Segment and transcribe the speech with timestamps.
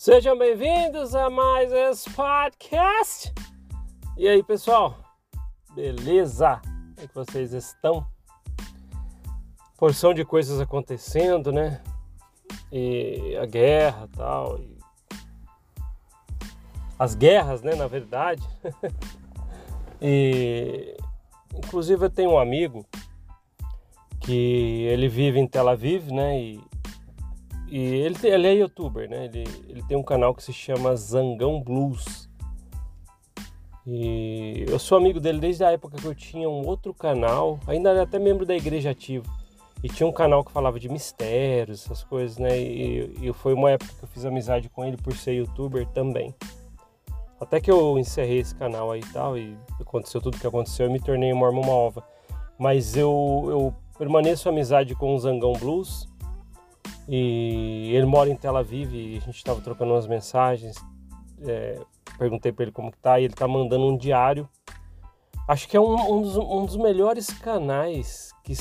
[0.00, 3.34] Sejam bem-vindos a mais esse podcast.
[4.16, 4.96] E aí, pessoal?
[5.74, 6.60] Beleza?
[6.62, 8.06] Como é que vocês estão?
[9.76, 11.82] Porção de coisas acontecendo, né?
[12.70, 14.78] E a guerra tal, e
[16.96, 18.48] as guerras, né, na verdade.
[20.00, 20.96] e
[21.56, 22.86] inclusive eu tenho um amigo
[24.20, 26.40] que ele vive em Tel Aviv, né?
[26.40, 26.67] E
[27.70, 29.26] e ele, ele é youtuber, né?
[29.26, 32.28] Ele, ele tem um canal que se chama Zangão Blues.
[33.86, 37.90] E eu sou amigo dele desde a época que eu tinha um outro canal, ainda
[37.90, 39.24] era até membro da igreja ativo.
[39.82, 42.58] E tinha um canal que falava de mistérios, essas coisas, né?
[42.58, 46.34] E, e foi uma época que eu fiz amizade com ele por ser youtuber também.
[47.40, 50.86] Até que eu encerrei esse canal aí e tal, e aconteceu tudo o que aconteceu,
[50.86, 52.02] eu me tornei uma Mormon Malva.
[52.58, 56.07] Mas eu, eu permaneço amizade com o Zangão Blues
[57.08, 60.76] e ele mora em Tel Aviv e a gente estava trocando umas mensagens.
[61.40, 61.80] É,
[62.18, 64.46] perguntei para ele como que tá e ele tá mandando um diário.
[65.48, 68.52] Acho que é um, um, dos, um dos, melhores canais que,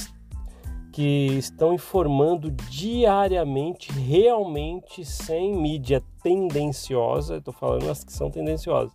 [0.94, 7.38] que estão informando diariamente, realmente sem mídia tendenciosa.
[7.38, 8.94] Estou falando as que são tendenciosas.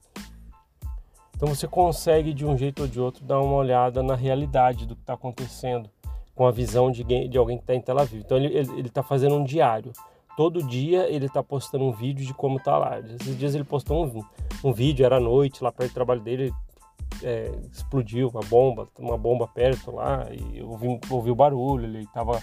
[1.37, 4.97] Então você consegue de um jeito ou de outro dar uma olhada na realidade do
[4.97, 5.91] que está acontecendo
[6.43, 8.21] com a visão de, de alguém que está em Tel Aviv.
[8.21, 9.93] Então ele está fazendo um diário.
[10.37, 12.99] Todo dia ele está postando um vídeo de como está lá.
[12.99, 16.53] Esses dias ele postou um, um vídeo, era à noite, lá perto do trabalho dele,
[17.23, 22.01] é, explodiu uma bomba, uma bomba perto lá, e eu ouvi, ouvi o barulho, ele
[22.01, 22.43] estava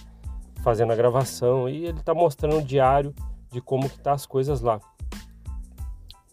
[0.63, 3.13] fazendo a gravação, e ele está mostrando um diário
[3.52, 4.80] de como que tá as coisas lá.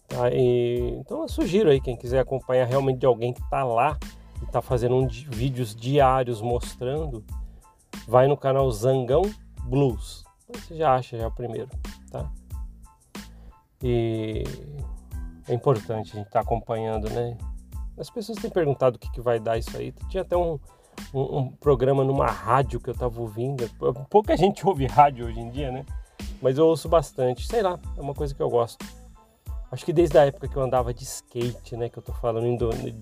[0.07, 3.97] Tá, e, então eu sugiro aí, quem quiser acompanhar realmente de alguém que está lá
[4.41, 7.25] e está fazendo um, vídeos diários mostrando,
[8.07, 9.23] vai no canal Zangão
[9.63, 10.23] Blues.
[10.47, 11.69] Você já acha já o primeiro,
[12.09, 12.31] tá?
[13.83, 14.43] E
[15.47, 17.37] é importante a gente estar tá acompanhando, né?
[17.97, 19.91] As pessoas têm perguntado o que, que vai dar isso aí.
[20.09, 20.57] Tinha até um,
[21.13, 23.69] um, um programa numa rádio que eu estava ouvindo.
[24.09, 25.85] Pouca gente ouve rádio hoje em dia, né?
[26.41, 27.45] Mas eu ouço bastante.
[27.45, 28.85] Sei lá, é uma coisa que eu gosto.
[29.69, 31.89] Acho que desde a época que eu andava de skate, né?
[31.89, 32.57] Que eu tô falando em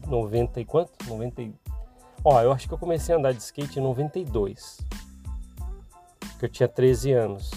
[0.08, 0.92] 90 e quanto?
[1.08, 1.54] 90 e...
[2.26, 4.80] Ó, eu acho que eu comecei a andar de skate em 92
[6.40, 7.52] que eu tinha 13 anos.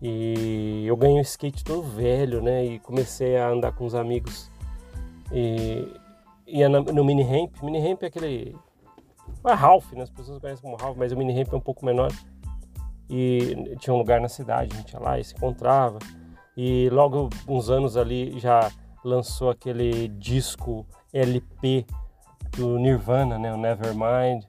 [0.00, 2.64] E eu ganhei um skate todo velho, né?
[2.64, 4.50] E comecei a andar com os amigos.
[5.32, 5.92] E
[6.46, 7.56] ia no mini ramp.
[7.62, 8.56] Mini ramp é aquele.
[9.44, 10.02] É Ralph, né?
[10.02, 12.12] As pessoas conhecem como Ralph, mas o mini ramp é um pouco menor.
[13.10, 15.98] E tinha um lugar na cidade, a gente ia lá e se encontrava.
[16.56, 18.70] E logo uns anos ali já
[19.04, 21.86] lançou aquele disco LP
[22.58, 23.54] do Nirvana, né?
[23.54, 24.44] O Nevermind.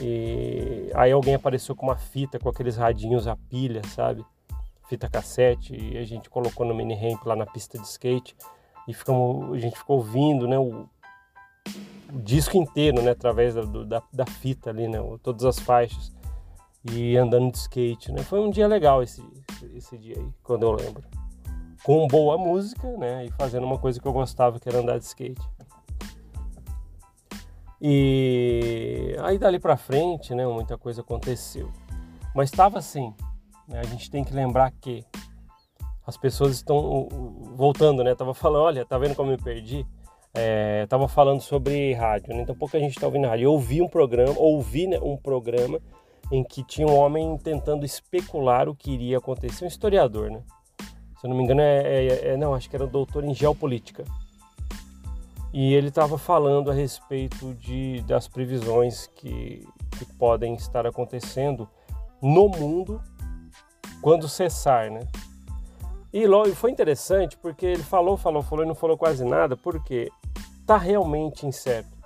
[0.00, 4.24] E aí alguém apareceu com uma fita com aqueles radinhos a pilha, sabe?
[4.88, 8.36] Fita cassete, e a gente colocou no mini ramp lá na pista de skate
[8.88, 10.88] e ficamos, a gente ficou ouvindo, né, o,
[12.12, 16.14] o disco inteiro, né, através da, da, da, fita ali, né, todas as faixas
[16.92, 18.22] e andando de skate, né?
[18.22, 19.24] Foi um dia legal esse,
[19.74, 21.02] esse dia aí, quando eu lembro.
[21.82, 25.04] Com boa música, né, e fazendo uma coisa que eu gostava, que era andar de
[25.04, 25.55] skate.
[27.80, 31.70] E aí dali para frente, né, muita coisa aconteceu.
[32.34, 33.14] Mas estava assim,
[33.68, 35.04] né, a gente tem que lembrar que
[36.06, 37.08] as pessoas estão
[37.56, 38.14] voltando, né?
[38.14, 39.84] Tava falando, olha, tá vendo como eu me perdi?
[40.32, 42.42] É, tava falando sobre rádio, né?
[42.42, 43.46] Então pouca gente está ouvindo rádio.
[43.46, 45.80] Eu ouvi um programa, ouvi né, um programa
[46.30, 50.42] em que tinha um homem tentando especular o que iria acontecer, um historiador, né?
[51.20, 54.04] Se eu não me engano, é, é, é não, acho que era doutor em geopolítica
[55.58, 61.66] e ele estava falando a respeito de, das previsões que, que podem estar acontecendo
[62.20, 63.02] no mundo
[64.02, 65.00] quando cessar, né?
[66.12, 70.10] E logo foi interessante porque ele falou, falou, falou e não falou quase nada, porque
[70.66, 71.96] tá realmente incerto.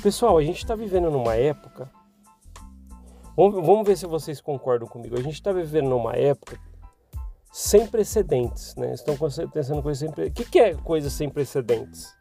[0.00, 1.90] Pessoal, a gente está vivendo numa época.
[3.36, 5.18] Vamos, ver se vocês concordam comigo.
[5.18, 6.56] A gente está vivendo numa época
[7.52, 8.94] sem precedentes, né?
[8.94, 10.40] Estão acontecendo coisas sem precedentes.
[10.40, 12.14] O que, que é coisa sem precedentes?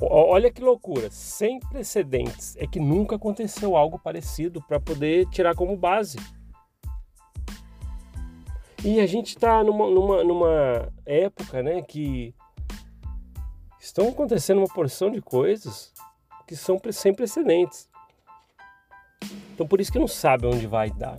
[0.00, 2.56] Olha que loucura, sem precedentes.
[2.56, 6.18] É que nunca aconteceu algo parecido para poder tirar como base.
[8.82, 12.34] E a gente está numa, numa, numa época né, que
[13.78, 15.92] estão acontecendo uma porção de coisas
[16.46, 17.90] que são sem precedentes.
[19.52, 21.18] Então por isso que não sabe onde vai dar.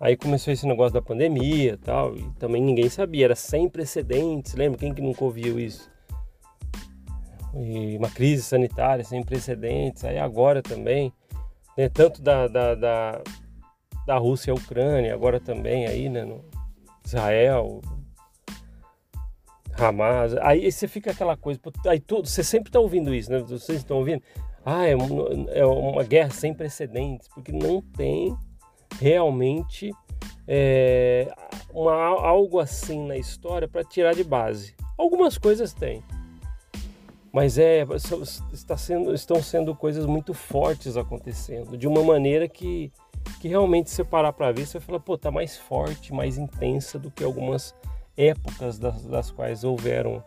[0.00, 4.54] Aí começou esse negócio da pandemia e tal, e também ninguém sabia, era sem precedentes,
[4.54, 4.78] lembra?
[4.78, 5.90] Quem que nunca ouviu isso?
[7.54, 11.12] E uma crise sanitária sem precedentes, aí agora também,
[11.76, 11.88] né?
[11.88, 13.22] tanto da, da, da,
[14.06, 16.44] da Rússia à Ucrânia, agora também aí, né, no
[17.04, 17.80] Israel,
[19.76, 20.36] Hamas.
[20.36, 23.38] Aí você fica aquela coisa, aí tudo, você sempre está ouvindo isso, né?
[23.40, 24.22] Vocês estão ouvindo?
[24.64, 24.92] Ah, é,
[25.52, 28.36] é uma guerra sem precedentes, porque não tem
[29.00, 29.92] realmente
[30.46, 31.32] é,
[31.72, 34.74] uma, algo assim na história para tirar de base.
[34.96, 36.02] Algumas coisas tem,
[37.32, 37.86] mas é,
[38.52, 42.90] está sendo, estão sendo coisas muito fortes acontecendo, de uma maneira que,
[43.40, 46.98] que realmente você parar para ver, você vai falar, pô, tá mais forte, mais intensa
[46.98, 47.74] do que algumas
[48.16, 50.24] épocas das, das quais houveram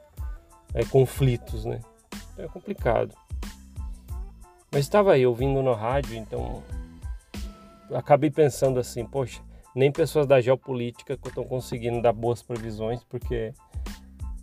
[0.74, 1.82] é, conflitos, né?
[2.38, 3.14] É complicado.
[4.72, 6.64] Mas estava aí ouvindo no rádio, então
[7.94, 9.42] acabei pensando assim, poxa,
[9.76, 13.54] nem pessoas da geopolítica estão conseguindo dar boas previsões, porque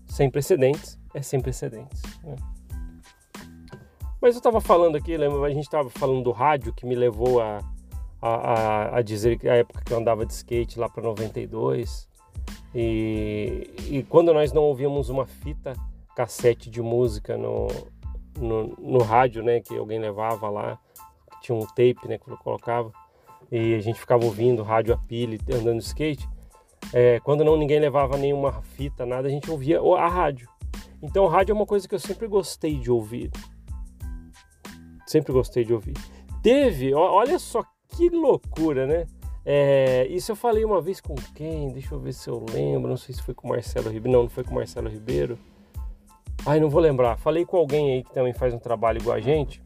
[0.07, 2.03] sem precedentes é sem precedentes.
[2.23, 2.37] Né?
[4.21, 7.41] Mas eu estava falando aqui, lembra, a gente estava falando do rádio que me levou
[7.41, 7.61] a,
[8.21, 12.09] a, a, dizer que a época que eu andava de skate lá para 92
[12.75, 15.75] e, e quando nós não ouvíamos uma fita
[16.17, 17.69] cassete de música no,
[18.37, 20.79] no, no rádio, né, que alguém levava lá,
[21.41, 22.91] tinha um tape, né, que colocava
[23.51, 26.29] e a gente ficava ouvindo rádio a pilha andando de skate.
[26.93, 30.49] É, quando não ninguém levava nenhuma fita, nada, a gente ouvia a rádio.
[31.03, 33.31] Então, rádio é uma coisa que eu sempre gostei de ouvir.
[35.07, 35.95] Sempre gostei de ouvir.
[36.43, 39.07] Teve, olha só que loucura, né?
[39.45, 41.71] É, isso eu falei uma vez com quem?
[41.71, 42.89] Deixa eu ver se eu lembro.
[42.89, 44.17] Não sei se foi com o Marcelo Ribeiro.
[44.17, 45.39] Não, não foi com o Marcelo Ribeiro.
[46.45, 47.17] Ai, não vou lembrar.
[47.17, 49.63] Falei com alguém aí que também faz um trabalho igual a gente,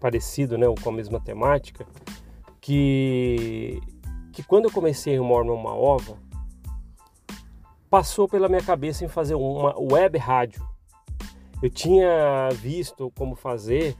[0.00, 0.66] parecido, né?
[0.66, 1.86] Ou com a mesma temática.
[2.64, 3.78] Que,
[4.32, 6.16] que quando eu comecei o Mormon Uma Ova,
[7.90, 10.66] passou pela minha cabeça em fazer uma web rádio.
[11.62, 13.94] Eu tinha visto como fazer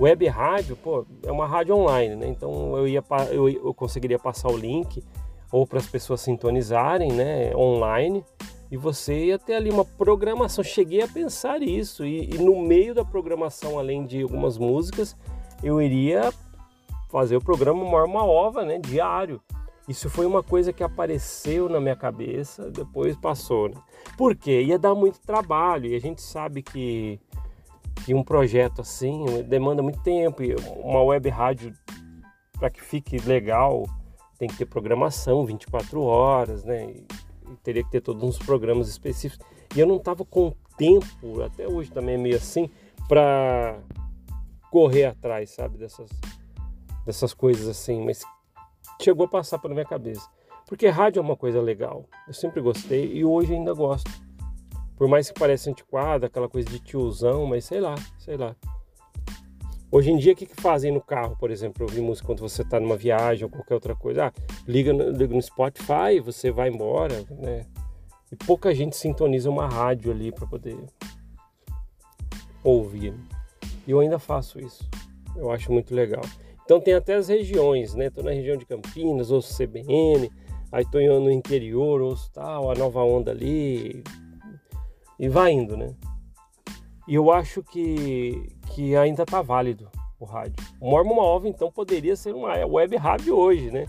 [0.00, 2.26] Web rádio, pô, é uma rádio online, né?
[2.26, 5.04] Então eu ia eu, eu conseguiria passar o link
[5.52, 8.24] ou para as pessoas sintonizarem, né, online,
[8.70, 10.64] e você ia ter ali uma programação.
[10.64, 15.14] Cheguei a pensar isso e, e no meio da programação, além de algumas músicas,
[15.62, 16.32] eu iria
[17.10, 19.40] fazer o programa uma ova, né, diário.
[19.88, 23.74] Isso foi uma coisa que apareceu na minha cabeça, depois passou, né?
[24.16, 24.62] Por quê?
[24.62, 27.20] Ia dar muito trabalho e a gente sabe que
[28.04, 31.74] que um projeto assim demanda muito tempo e uma web rádio
[32.58, 33.84] para que fique legal
[34.38, 36.94] tem que ter programação 24 horas, né?
[37.50, 39.44] E teria que ter todos uns programas específicos.
[39.76, 42.70] E eu não estava com tempo, até hoje também é meio assim,
[43.06, 43.78] para
[44.70, 46.08] correr atrás, sabe, dessas
[47.04, 48.22] dessas coisas assim, mas
[49.00, 50.28] chegou a passar pela minha cabeça.
[50.66, 52.04] Porque rádio é uma coisa legal.
[52.28, 54.10] Eu sempre gostei e hoje ainda gosto.
[54.96, 58.54] Por mais que pareça antiquado, aquela coisa de tiozão, mas sei lá, sei lá.
[59.92, 62.62] Hoje em dia, o que, que fazem no carro, por exemplo, ouvir música quando você
[62.62, 64.26] está numa viagem ou qualquer outra coisa?
[64.26, 64.32] Ah,
[64.68, 67.66] liga no, liga no Spotify, você vai embora, né?
[68.30, 70.78] E pouca gente sintoniza uma rádio ali para poder
[72.62, 73.12] ouvir.
[73.84, 74.88] E eu ainda faço isso.
[75.34, 76.22] Eu acho muito legal.
[76.70, 78.06] Então tem até as regiões, né?
[78.06, 80.30] Estou na região de Campinas, ouço CBN,
[80.70, 84.04] aí estou no interior, ouço tal, a nova onda ali,
[85.18, 85.92] e vai indo, né?
[87.08, 89.88] E eu acho que, que ainda tá válido
[90.20, 90.64] o rádio.
[90.80, 93.84] O Mormon Ova, então, poderia ser uma web rádio hoje, né?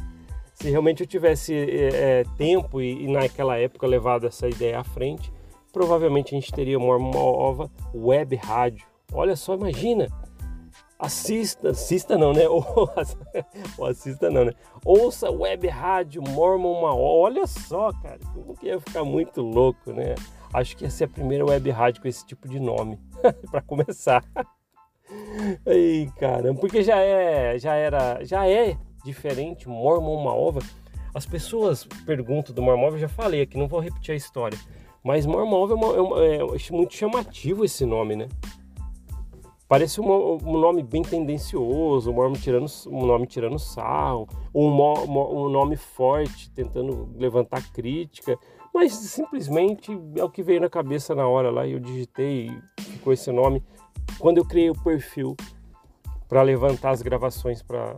[0.55, 5.31] Se realmente eu tivesse é, tempo e, e, naquela época levado essa ideia à frente,
[5.71, 8.87] provavelmente a gente teria Mormon Ova web rádio.
[9.13, 10.07] Olha só, imagina!
[11.01, 12.45] Assista, assista não, né?
[12.47, 12.91] Ou,
[13.87, 14.51] assista não, né?
[14.85, 16.95] Ouça web rádio Mormon Ova.
[16.95, 20.13] Olha só, cara, como que ia ficar muito louco, né?
[20.53, 22.99] Acho que ia ser a primeira web rádio com esse tipo de nome,
[23.49, 24.23] para começar.
[25.65, 30.59] Ei, caramba, porque já é, já era, já é diferente Mormon Maova.
[31.15, 34.57] As pessoas perguntam do Mormon, eu já falei aqui, não vou repetir a história.
[35.03, 38.27] Mas Mormon é, uma, é, uma, é, muito chamativo esse nome, né?
[39.71, 45.47] Parece um, um nome bem tendencioso, um, nome tirando, um nome tirando sarro, um, um
[45.47, 48.37] nome forte, tentando levantar crítica
[48.73, 52.81] mas simplesmente é o que veio na cabeça na hora lá e eu digitei e
[52.81, 53.63] ficou esse nome.
[54.17, 55.35] Quando eu criei o perfil
[56.27, 57.95] para levantar as gravações para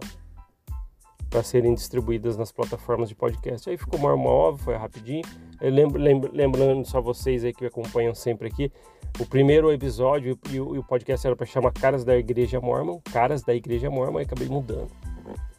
[1.30, 3.68] para serem distribuídas nas plataformas de podcast.
[3.68, 5.24] Aí ficou uma óbvio, foi rapidinho.
[5.70, 8.72] Lembrando só vocês aí que me acompanham sempre aqui,
[9.20, 13.00] o primeiro episódio e o, e o podcast era para chamar Caras da Igreja Mormon,
[13.12, 14.92] Caras da Igreja Mormon, e acabei mudando.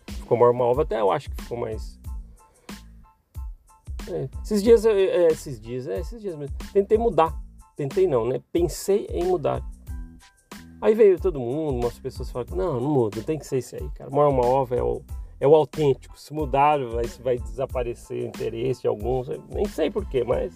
[0.09, 1.99] Ficou Mormon até eu acho que ficou mais
[4.11, 6.55] é, esses dias, é, esses dias, é, esses dias mesmo.
[6.73, 7.35] Tentei mudar.
[7.77, 8.41] Tentei não, né?
[8.53, 9.63] Pensei em mudar.
[10.81, 13.89] Aí veio todo mundo, umas pessoas falaram, não, não muda, tem que ser isso aí,
[13.95, 14.11] cara.
[14.11, 15.03] Maior uma ova é o,
[15.45, 16.19] é o autêntico.
[16.19, 20.55] Se mudar, vai, vai desaparecer interesse de alguns, nem sei porquê, mas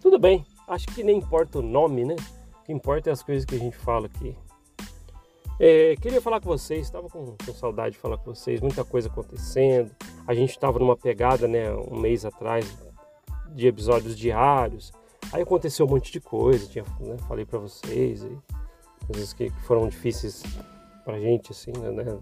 [0.00, 0.46] tudo bem.
[0.68, 2.14] Acho que nem importa o nome, né?
[2.60, 4.36] O que importa é as coisas que a gente fala aqui.
[5.58, 9.08] É, queria falar com vocês, estava com, com, saudade de falar com vocês, muita coisa
[9.08, 9.90] acontecendo.
[10.24, 12.64] A gente estava numa pegada, né, um mês atrás,
[13.48, 14.92] de episódios diários.
[15.32, 18.38] Aí aconteceu um monte de coisa, tinha, né, falei para vocês, e
[19.06, 20.44] coisas que, que foram difíceis
[21.04, 22.18] pra gente, assim, né?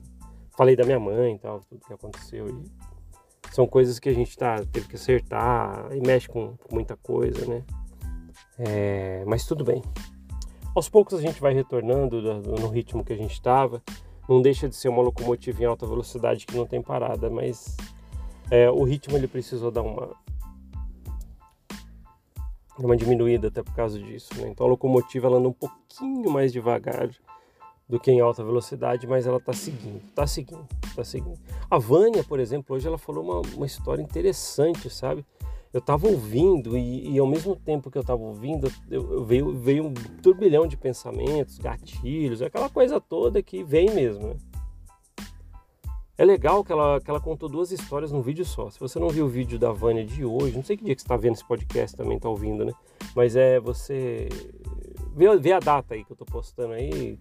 [0.56, 2.48] Falei da minha mãe e tal, tudo que aconteceu.
[2.48, 2.64] E
[3.52, 7.46] são coisas que a gente tá, teve que acertar e mexe com, com muita coisa,
[7.46, 7.62] né?
[8.58, 9.82] É, mas tudo bem.
[10.74, 13.82] Aos poucos a gente vai retornando no ritmo que a gente estava.
[14.28, 17.76] Não deixa de ser uma locomotiva em alta velocidade que não tem parada, mas
[18.50, 20.10] é, o ritmo ele precisou dar uma
[22.76, 24.30] uma diminuída até por causa disso.
[24.36, 24.48] Né?
[24.48, 27.08] Então a locomotiva ela anda um pouquinho mais devagar
[27.88, 31.38] do que em alta velocidade, mas ela está seguindo, está seguindo, está seguindo.
[31.70, 35.24] A Vânia, por exemplo, hoje ela falou uma, uma história interessante, sabe?
[35.72, 39.52] Eu estava ouvindo e, e, ao mesmo tempo que eu estava ouvindo, eu, eu veio,
[39.58, 44.28] veio um turbilhão de pensamentos, gatilhos, aquela coisa toda que vem mesmo.
[44.28, 44.36] Né?
[46.16, 48.70] É legal que ela, que ela contou duas histórias num vídeo só.
[48.70, 51.02] Se você não viu o vídeo da Vânia de hoje, não sei que dia que
[51.02, 52.72] você está vendo esse podcast também, está ouvindo, né?
[53.16, 54.28] Mas é você
[55.12, 57.18] vê, vê a data aí que eu estou postando aí.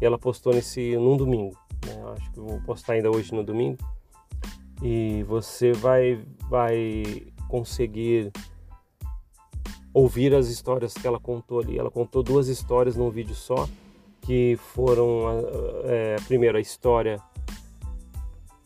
[0.00, 1.56] E ela postou nesse num domingo.
[1.86, 2.02] Né?
[2.16, 3.78] Acho que vou postar ainda hoje no domingo.
[4.82, 7.04] E você vai, vai
[7.48, 8.32] conseguir
[9.92, 11.78] ouvir as histórias que ela contou ali.
[11.78, 13.68] Ela contou duas histórias num vídeo só,
[14.20, 15.22] que foram
[15.84, 17.20] é, primeiro a história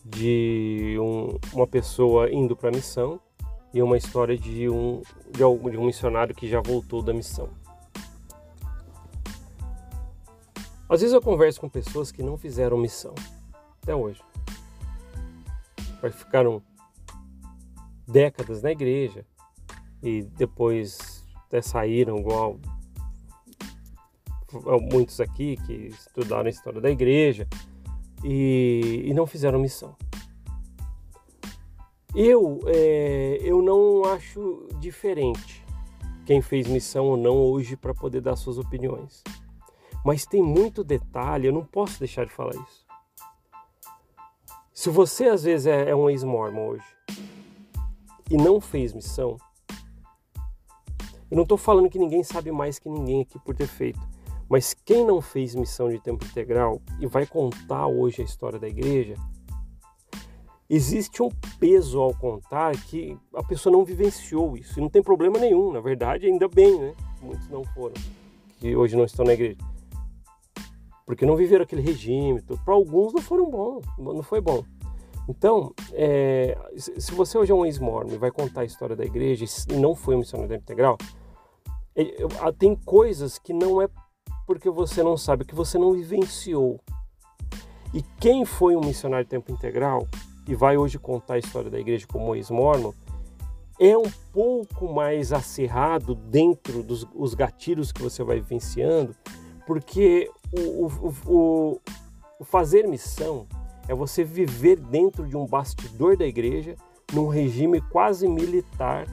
[0.05, 3.21] de um, uma pessoa indo para a missão
[3.75, 7.51] e uma história de um, de, algum, de um missionário que já voltou da missão.
[10.89, 13.15] Às vezes eu converso com pessoas que não fizeram missão
[13.83, 14.23] até hoje.
[16.13, 16.63] Ficaram
[18.07, 19.27] décadas na igreja
[20.03, 22.59] e depois até saíram igual
[24.91, 27.47] muitos aqui que estudaram a história da igreja
[28.25, 29.95] e, e não fizeram missão.
[32.15, 35.63] Eu, é, eu não acho diferente
[36.25, 39.23] quem fez missão ou não hoje para poder dar suas opiniões.
[40.05, 42.87] Mas tem muito detalhe, eu não posso deixar de falar isso.
[44.73, 46.87] Se você às vezes é, é um ex-mormon hoje
[48.31, 49.37] e não fez missão,
[51.31, 54.01] eu não estou falando que ninguém sabe mais que ninguém aqui por ter feito.
[54.49, 58.67] Mas quem não fez missão de tempo integral e vai contar hoje a história da
[58.67, 59.15] igreja,
[60.71, 61.29] existe um
[61.59, 64.79] peso ao contar que a pessoa não vivenciou isso.
[64.79, 66.95] E não tem problema nenhum, na verdade, ainda bem, né?
[67.21, 67.95] Muitos não foram,
[68.59, 69.59] que hoje não estão na igreja.
[71.09, 72.43] Porque não viveram aquele regime.
[72.67, 74.63] Para alguns não foram bom, não foi bom.
[75.27, 79.47] Então, é, se você hoje é um ex-mormon e vai contar a história da igreja
[79.71, 80.99] e não foi um missionário integral,
[81.97, 82.13] é,
[82.59, 83.89] tem coisas que não é
[84.47, 86.79] porque você não sabe, que você não vivenciou.
[87.95, 90.07] E quem foi um missionário de tempo integral
[90.47, 92.93] e vai hoje contar a história da igreja como ex-mormon,
[93.81, 99.17] é um pouco mais acerrado dentro dos os gatilhos que você vai vivenciando,
[99.69, 101.81] porque o, o, o,
[102.41, 103.47] o fazer missão
[103.87, 106.75] é você viver dentro de um bastidor da igreja,
[107.13, 109.07] num regime quase militar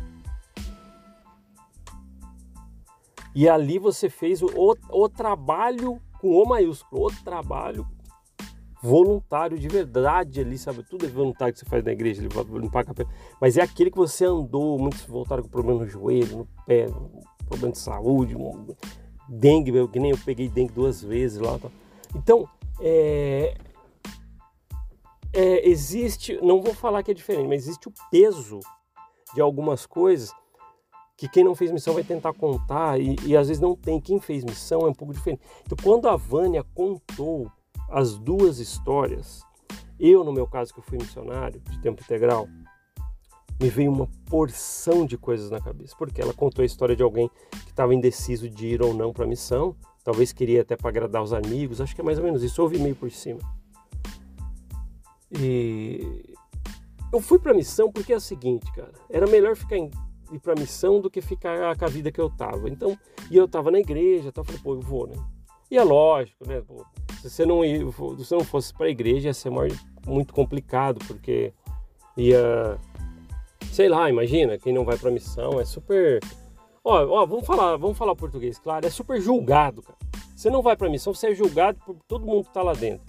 [3.35, 4.47] E ali você fez o,
[4.89, 7.85] o, trabalho com O maiúsculo, o trabalho
[8.81, 10.83] voluntário de verdade ali, sabe?
[10.83, 13.09] Tudo é voluntário que você faz na igreja, não paga pena.
[13.41, 16.87] Mas é aquele que você andou, muitos voltaram com problema no joelho, no pé,
[17.45, 18.37] problema de saúde,
[19.27, 21.57] dengue, que nem eu peguei dengue duas vezes lá.
[21.57, 21.69] Tá?
[22.15, 22.47] Então,
[22.79, 23.55] é,
[25.33, 28.59] é, existe, não vou falar que é diferente, mas existe o peso
[29.33, 30.31] de algumas coisas
[31.17, 34.01] que quem não fez missão vai tentar contar e, e, às vezes não tem.
[34.01, 35.41] Quem fez missão é um pouco diferente.
[35.65, 37.49] Então, quando a Vânia contou
[37.89, 39.41] as duas histórias,
[39.99, 42.47] eu, no meu caso, que eu fui missionário de tempo integral,
[43.59, 45.95] me veio uma porção de coisas na cabeça.
[45.97, 49.25] Porque ela contou a história de alguém que estava indeciso de ir ou não para
[49.25, 52.43] a missão, talvez queria até para agradar os amigos, acho que é mais ou menos
[52.43, 52.61] isso.
[52.61, 53.39] Ouvi meio por cima.
[55.31, 56.35] E
[57.11, 59.89] eu fui para a missão porque é o seguinte, cara, era melhor ficar em
[60.31, 62.69] ir para a missão do que ficar com a vida que eu tava.
[62.69, 62.97] Então,
[63.29, 65.15] e eu tava na igreja, então eu falei, pô, eu vou, né?
[65.69, 66.61] E é lógico, né?
[66.61, 66.85] Pô,
[67.21, 69.51] se você não ir, se você não fosse para a igreja, ia ser
[70.05, 71.53] muito complicado, porque
[72.15, 72.77] ia
[73.75, 76.21] sei lá, imagina, quem não vai para a missão é super
[76.81, 79.97] Ó, ó, vamos falar, vamos falar português, claro, é super julgado, cara.
[80.33, 82.73] Você não vai para a missão, você é julgado por todo mundo que tá lá
[82.73, 83.03] dentro.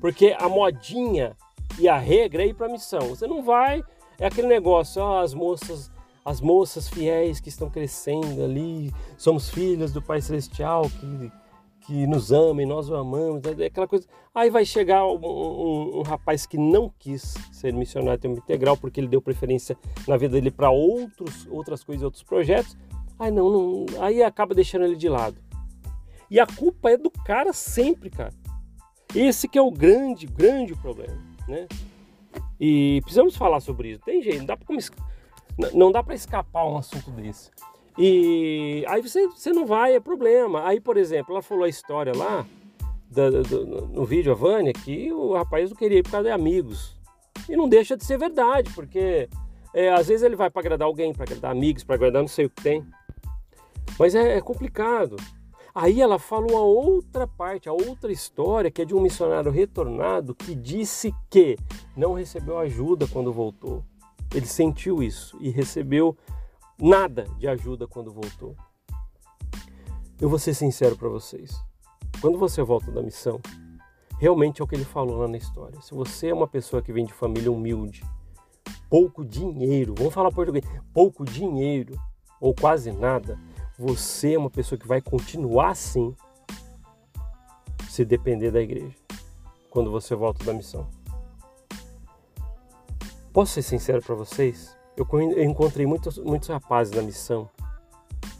[0.00, 1.36] Porque a modinha
[1.78, 3.00] e a regra é ir para a missão.
[3.10, 3.84] Você não vai,
[4.18, 5.92] é aquele negócio, ó, as moças,
[6.24, 11.32] as moças fiéis que estão crescendo ali, somos filhas do Pai Celestial que,
[11.80, 14.06] que nos ama e nós o amamos, é aquela coisa.
[14.34, 19.00] Aí vai chegar um, um, um rapaz que não quis ser missionário tempo integral porque
[19.00, 22.76] ele deu preferência na vida dele para outros, outras coisas, outros projetos.
[23.18, 25.36] Aí não, não, aí acaba deixando ele de lado.
[26.30, 28.32] E a culpa é do cara sempre, cara.
[29.14, 31.18] Esse que é o grande, grande problema,
[31.48, 31.66] né?
[32.60, 34.00] E precisamos falar sobre isso.
[34.04, 34.38] Tem jeito,
[35.74, 37.50] não dá para escapar um assunto desse.
[38.02, 40.66] E aí você, você não vai, é problema.
[40.66, 42.46] Aí, por exemplo, ela falou a história lá
[43.92, 46.96] no vídeo, a Vânia, que o rapaz não queria ir por causa de amigos.
[47.46, 49.28] E não deixa de ser verdade, porque
[49.74, 52.46] é, às vezes ele vai para agradar alguém, para agradar amigos, para agradar não sei
[52.46, 52.86] o que tem.
[53.98, 55.16] Mas é, é complicado.
[55.74, 60.34] Aí ela falou a outra parte, a outra história, que é de um missionário retornado
[60.34, 61.58] que disse que
[61.94, 63.84] não recebeu ajuda quando voltou.
[64.34, 66.16] Ele sentiu isso e recebeu
[66.80, 68.56] nada de ajuda quando voltou.
[70.20, 71.62] Eu vou ser sincero para vocês.
[72.20, 73.40] Quando você volta da missão,
[74.18, 75.80] realmente é o que ele falou lá na história.
[75.80, 78.04] Se você é uma pessoa que vem de família humilde,
[78.88, 81.98] pouco dinheiro, vamos falar português, pouco dinheiro
[82.40, 83.38] ou quase nada,
[83.78, 86.14] você é uma pessoa que vai continuar assim
[87.88, 88.96] se depender da igreja
[89.70, 90.86] quando você volta da missão.
[93.32, 94.76] Posso ser sincero para vocês?
[94.96, 95.06] Eu
[95.42, 97.48] encontrei muitos, muitos rapazes na missão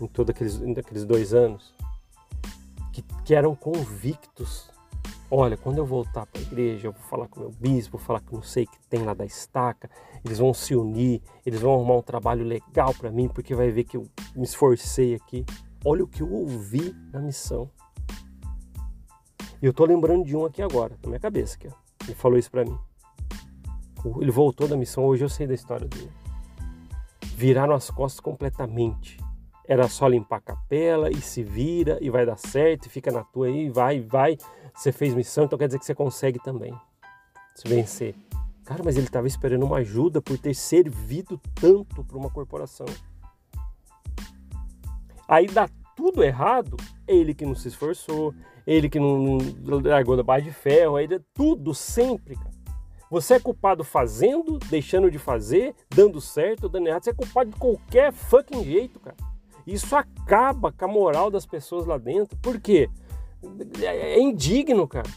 [0.01, 1.75] em todos aqueles, aqueles dois anos
[2.93, 4.71] que, que eram convictos.
[5.31, 8.05] Olha, quando eu voltar para a igreja, eu vou falar com o meu bispo, vou
[8.05, 9.89] falar com não sei o que tem lá da estaca,
[10.25, 13.85] eles vão se unir, eles vão arrumar um trabalho legal para mim, porque vai ver
[13.85, 15.45] que eu me esforcei aqui.
[15.85, 17.71] Olha o que eu ouvi na missão.
[19.63, 21.69] E eu tô lembrando de um aqui agora, na minha cabeça, que
[22.05, 22.77] ele falou isso para mim.
[24.21, 26.11] Ele voltou da missão, hoje eu sei da história dele.
[27.41, 29.17] Viraram as costas completamente.
[29.67, 33.25] Era só limpar a capela e se vira e vai dar certo, e fica na
[33.25, 34.37] tua aí, vai, vai.
[34.75, 36.79] Você fez missão, então quer dizer que você consegue também
[37.55, 38.15] se vencer.
[38.63, 42.85] Cara, mas ele estava esperando uma ajuda por ter servido tanto para uma corporação.
[45.27, 46.77] Aí dá tudo errado,
[47.09, 48.35] ele que não se esforçou,
[48.67, 49.39] ele que não
[49.83, 52.60] largou da barra de ferro, aí tudo sempre, cara.
[53.11, 57.03] Você é culpado fazendo, deixando de fazer, dando certo, dando errado.
[57.03, 59.17] Você é culpado de qualquer fucking jeito, cara.
[59.67, 62.39] Isso acaba com a moral das pessoas lá dentro.
[62.39, 62.89] Por quê?
[63.81, 65.11] É, é indigno, cara.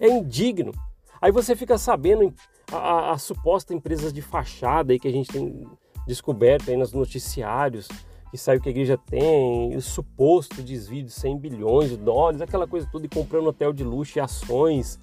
[0.00, 0.72] É indigno.
[1.20, 2.34] Aí você fica sabendo
[2.70, 5.64] a, a, a suposta empresas de fachada aí que a gente tem
[6.06, 7.86] descoberto aí nos noticiários,
[8.30, 12.66] que sabe que a igreja tem, o suposto desvio de 100 bilhões de dólares, aquela
[12.66, 14.98] coisa toda, e comprando hotel de luxo e ações.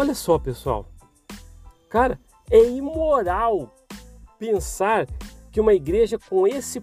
[0.00, 0.86] Olha só, pessoal.
[1.90, 3.74] Cara, é imoral
[4.38, 5.08] pensar
[5.50, 6.80] que uma igreja com esse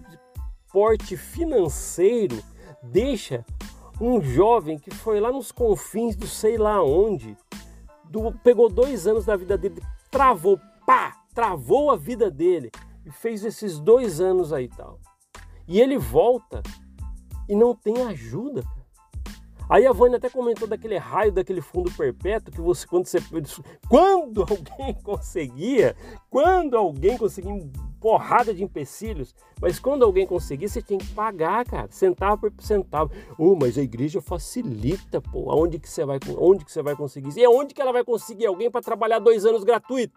[0.70, 2.36] porte financeiro
[2.82, 3.42] deixa
[3.98, 7.34] um jovem que foi lá nos confins do sei lá onde,
[8.04, 12.70] do, pegou dois anos da vida dele, travou, pá, travou a vida dele
[13.06, 15.00] e fez esses dois anos aí tal.
[15.66, 16.62] E ele volta
[17.48, 18.62] e não tem ajuda.
[19.68, 23.18] Aí a Vânia até comentou daquele raio daquele fundo perpétuo que você quando você
[23.88, 25.96] quando alguém conseguia,
[26.30, 27.52] quando alguém conseguia
[28.00, 33.10] porrada de empecilhos, mas quando alguém conseguir, você tem que pagar, cara, centavo por centavo.
[33.36, 35.50] Oh, mas a igreja facilita, pô.
[35.50, 37.36] Aonde que você vai, onde que você vai conseguir?
[37.36, 40.14] E aonde que ela vai conseguir alguém para trabalhar dois anos gratuito?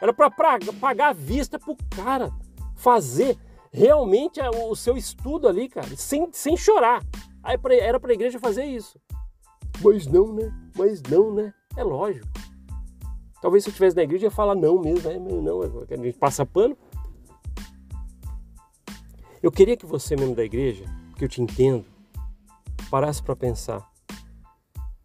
[0.00, 0.30] Era para
[0.78, 2.30] pagar a vista pro cara
[2.76, 3.38] fazer
[3.72, 7.02] realmente o seu estudo ali, cara, sem, sem chorar.
[7.44, 8.98] Aí era para a igreja fazer isso.
[9.82, 10.50] Mas não, né?
[10.76, 11.52] Mas não, né?
[11.76, 12.26] É lógico.
[13.42, 15.18] Talvez se eu estivesse na igreja eu ia falar não mesmo, né?
[15.18, 16.76] Não, a gente passa pano.
[19.42, 20.86] Eu queria que você, membro da igreja,
[21.18, 21.84] que eu te entendo,
[22.90, 23.86] parasse para pensar.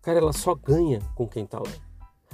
[0.02, 1.72] Cara, ela só ganha com quem está lá.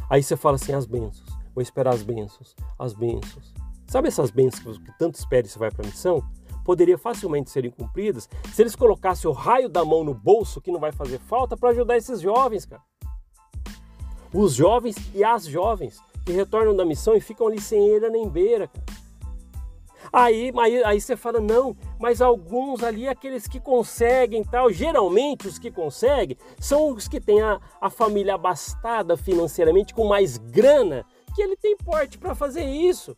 [0.08, 1.28] Aí você fala assim, as bênçãos.
[1.56, 3.54] Vou esperar as bênçãos, as bênçãos.
[3.88, 6.24] Sabe essas bênçãos que tanto espere você vai para a missão?
[6.66, 10.80] Poderia facilmente serem cumpridas se eles colocassem o raio da mão no bolso, que não
[10.80, 12.82] vai fazer falta, para ajudar esses jovens, cara.
[14.34, 18.28] Os jovens e as jovens que retornam da missão e ficam ali sem eira nem
[18.28, 18.84] beira, cara.
[20.12, 25.60] Aí, aí, aí você fala, não, mas alguns ali, aqueles que conseguem tal, geralmente os
[25.60, 31.42] que conseguem são os que têm a, a família abastada financeiramente com mais grana, que
[31.42, 33.16] ele tem porte para fazer isso.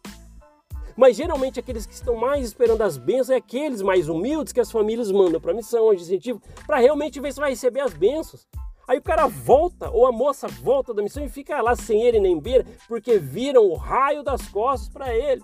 [0.97, 4.71] Mas geralmente aqueles que estão mais esperando as bênçãos é aqueles mais humildes que as
[4.71, 8.47] famílias mandam para missão, de incentivo, para realmente ver se vai receber as bênçãos.
[8.87, 12.19] Aí o cara volta, ou a moça volta da missão e fica lá sem ele
[12.19, 15.41] nem beira, porque viram o raio das costas para ele.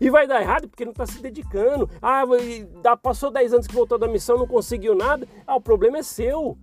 [0.00, 1.88] E vai dar errado porque não está se dedicando.
[2.02, 2.24] Ah,
[3.00, 5.26] passou 10 anos que voltou da missão, não conseguiu nada.
[5.46, 6.58] Ah, o problema é seu.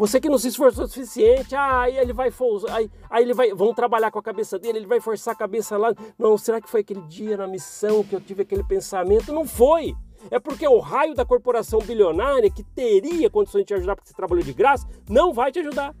[0.00, 2.32] Você que não se esforçou o suficiente, ah, aí ele vai
[2.70, 5.76] aí, aí ele vai, vão trabalhar com a cabeça dele, ele vai forçar a cabeça
[5.76, 5.94] lá.
[6.18, 9.30] Não, será que foi aquele dia na missão que eu tive aquele pensamento?
[9.30, 9.94] Não foi.
[10.30, 14.14] É porque o raio da corporação bilionária que teria condições de te ajudar porque você
[14.14, 15.94] trabalhou de graça, não vai te ajudar.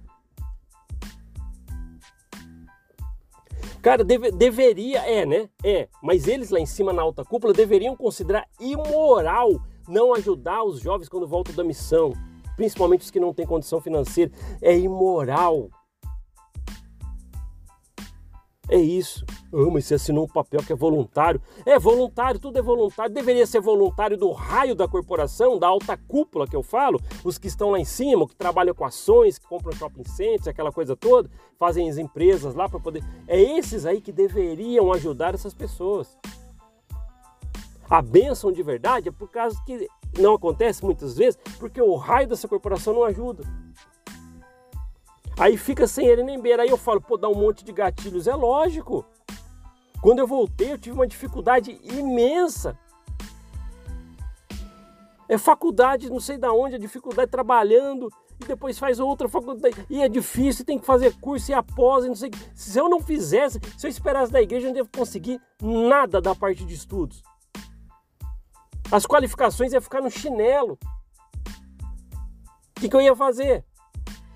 [3.82, 5.50] Cara, deve, deveria, é, né?
[5.62, 10.80] É, mas eles lá em cima na alta cúpula deveriam considerar imoral não ajudar os
[10.80, 12.14] jovens quando voltam da missão
[12.60, 14.30] principalmente os que não têm condição financeira.
[14.60, 15.70] É imoral.
[18.68, 19.24] É isso.
[19.50, 21.40] Oh, mas você assinou um papel que é voluntário.
[21.64, 23.14] É voluntário, tudo é voluntário.
[23.14, 27.48] Deveria ser voluntário do raio da corporação, da alta cúpula que eu falo, os que
[27.48, 31.30] estão lá em cima, que trabalham com ações, que compram shopping centers, aquela coisa toda,
[31.58, 33.02] fazem as empresas lá para poder.
[33.26, 36.14] É esses aí que deveriam ajudar essas pessoas.
[37.88, 42.28] A bênção de verdade é por causa que não acontece muitas vezes porque o raio
[42.28, 43.44] dessa corporação não ajuda.
[45.38, 46.62] Aí fica sem ele nem beira.
[46.62, 48.26] Aí eu falo, pô, dá um monte de gatilhos.
[48.26, 49.04] É lógico.
[50.02, 52.78] Quando eu voltei, eu tive uma dificuldade imensa.
[55.28, 60.02] É faculdade, não sei da onde, a dificuldade trabalhando, e depois faz outra faculdade, e
[60.02, 62.30] é difícil, tem que fazer curso e após, não sei.
[62.52, 66.34] Se eu não fizesse, se eu esperasse da igreja, eu não devo conseguir nada da
[66.34, 67.22] parte de estudos.
[68.90, 70.78] As qualificações ia ficar no chinelo.
[72.76, 73.64] O que, que eu ia fazer?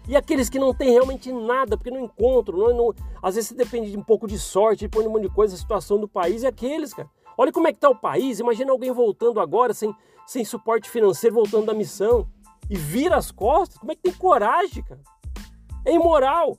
[0.07, 3.90] E aqueles que não têm realmente nada, porque não encontram, não, não, às vezes depende
[3.90, 6.47] de um pouco de sorte, de um monte de coisa, a situação do país e
[6.47, 7.09] aqueles, cara.
[7.38, 9.95] Olha como é que está o país, imagina alguém voltando agora sem,
[10.27, 12.29] sem suporte financeiro, voltando da missão
[12.69, 15.01] e vira as costas, como é que tem coragem, cara?
[15.87, 16.59] É imoral.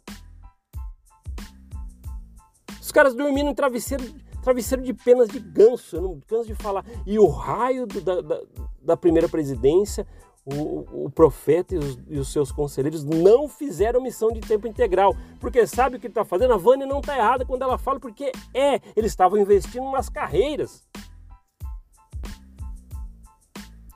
[2.82, 4.04] Os caras dormindo em travesseiro
[4.46, 6.86] travesseiro de penas de ganso, eu não canso de falar.
[7.06, 8.42] E o raio do, da, da,
[8.80, 10.06] da, primeira presidência,
[10.46, 15.16] o, o profeta e os, e os, seus conselheiros não fizeram missão de tempo integral.
[15.40, 16.54] Porque sabe o que ele está fazendo?
[16.54, 20.88] A Vânia não está errada quando ela fala, porque é, eles estavam investindo nas carreiras.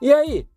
[0.02, 0.48] E aí?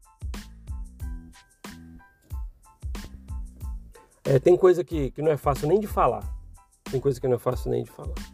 [4.24, 6.24] É, tem coisa que, que não é fácil nem de falar.
[6.90, 8.33] Tem coisa que não é fácil nem de falar.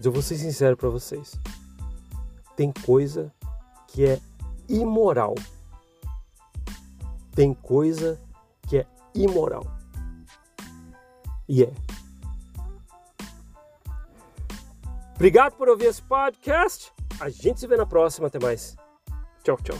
[0.00, 1.38] Mas eu vou ser sincero para vocês.
[2.56, 3.30] Tem coisa
[3.86, 4.18] que é
[4.66, 5.34] imoral.
[7.34, 8.18] Tem coisa
[8.66, 9.62] que é imoral.
[11.46, 11.72] E é.
[15.16, 16.90] Obrigado por ouvir esse podcast.
[17.20, 18.28] A gente se vê na próxima.
[18.28, 18.78] Até mais.
[19.44, 19.76] Tchau, tchau.